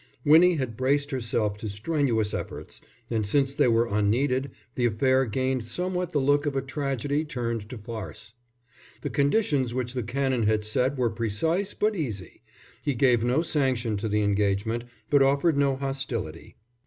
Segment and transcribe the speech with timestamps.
[0.25, 5.63] Winnie had braced herself to strenuous efforts, and since they were unneeded, the affair gained
[5.63, 8.33] somewhat the look of a tragedy turned to farce.
[9.01, 12.41] The conditions which the Canon had set were precise, but easy;
[12.81, 16.55] he gave no sanction to the engagement but offered no hostility.